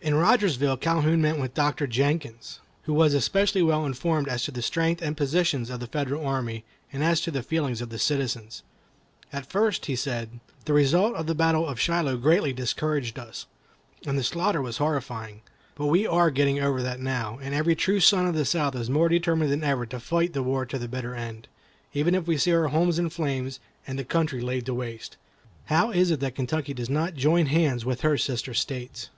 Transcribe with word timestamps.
In 0.00 0.16
Rogersville 0.16 0.76
Calhoun 0.78 1.22
met 1.22 1.36
with 1.38 1.52
a 1.52 1.54
Doctor 1.54 1.86
Jenkins, 1.86 2.58
who 2.86 2.92
was 2.92 3.14
especially 3.14 3.62
well 3.62 3.86
informed 3.86 4.26
as 4.26 4.42
to 4.42 4.50
the 4.50 4.62
strength 4.62 5.00
and 5.00 5.16
positions 5.16 5.70
of 5.70 5.78
the 5.78 5.86
Federal 5.86 6.26
army, 6.26 6.64
and 6.92 7.04
as 7.04 7.20
to 7.20 7.30
the 7.30 7.44
feelings 7.44 7.80
of 7.80 7.88
the 7.88 7.96
citizens. 8.00 8.64
"At 9.32 9.46
first," 9.48 9.84
said 9.94 10.28
he, 10.32 10.40
"the 10.64 10.72
result 10.72 11.14
of 11.14 11.28
the 11.28 11.36
battle 11.36 11.68
of 11.68 11.78
Shiloh 11.78 12.16
greatly 12.16 12.52
discouraged 12.52 13.16
us, 13.16 13.46
and 14.04 14.18
the 14.18 14.24
slaughter 14.24 14.60
was 14.60 14.78
horrifying. 14.78 15.40
But 15.76 15.86
we 15.86 16.04
are 16.04 16.32
getting 16.32 16.58
over 16.60 16.82
that 16.82 16.98
now, 16.98 17.38
and 17.40 17.54
every 17.54 17.76
true 17.76 18.00
son 18.00 18.26
of 18.26 18.34
the 18.34 18.44
South 18.44 18.74
is 18.74 18.90
more 18.90 19.08
determined 19.08 19.52
than 19.52 19.62
ever 19.62 19.86
to 19.86 20.00
fight 20.00 20.32
the 20.32 20.42
war 20.42 20.66
to 20.66 20.80
the 20.80 20.88
bitter 20.88 21.14
end, 21.14 21.46
even 21.94 22.16
if 22.16 22.26
we 22.26 22.38
see 22.38 22.52
our 22.52 22.66
homes 22.66 22.98
in 22.98 23.08
flames 23.08 23.60
and 23.86 23.96
the 24.00 24.04
country 24.04 24.40
laid 24.40 24.68
waste. 24.68 25.16
How 25.66 25.92
is 25.92 26.10
it 26.10 26.18
that 26.18 26.34
Kentucky 26.34 26.74
does 26.74 26.90
not 26.90 27.14
join 27.14 27.46
hands 27.46 27.84
with 27.84 28.00
her 28.00 28.18
sister 28.18 28.52
states?" 28.52 29.10